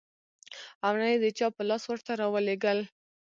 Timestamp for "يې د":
1.11-1.25